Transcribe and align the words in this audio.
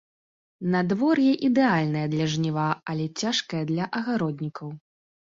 Надвор'е 0.75 1.33
ідэальнае 1.49 2.05
для 2.13 2.25
жніва, 2.35 2.63
але 2.93 3.05
цяжкае 3.21 3.61
для 3.73 3.85
агароднікаў. 3.99 4.73